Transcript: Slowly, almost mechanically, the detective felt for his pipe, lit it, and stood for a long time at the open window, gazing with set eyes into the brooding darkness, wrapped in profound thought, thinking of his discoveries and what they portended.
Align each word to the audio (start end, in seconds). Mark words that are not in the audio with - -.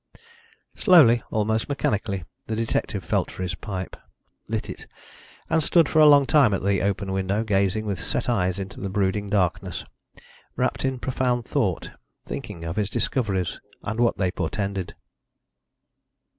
Slowly, 0.73 1.21
almost 1.29 1.69
mechanically, 1.69 2.23
the 2.47 2.55
detective 2.55 3.03
felt 3.03 3.29
for 3.29 3.43
his 3.43 3.53
pipe, 3.53 3.95
lit 4.47 4.67
it, 4.67 4.87
and 5.47 5.61
stood 5.63 5.87
for 5.87 5.99
a 5.99 6.07
long 6.07 6.25
time 6.25 6.55
at 6.55 6.63
the 6.63 6.81
open 6.81 7.11
window, 7.11 7.43
gazing 7.43 7.85
with 7.85 7.99
set 8.01 8.27
eyes 8.27 8.57
into 8.57 8.79
the 8.81 8.89
brooding 8.89 9.27
darkness, 9.29 9.85
wrapped 10.55 10.85
in 10.85 10.97
profound 10.97 11.45
thought, 11.45 11.91
thinking 12.25 12.63
of 12.63 12.77
his 12.77 12.89
discoveries 12.89 13.59
and 13.83 13.99
what 13.99 14.17
they 14.17 14.31
portended. 14.31 14.95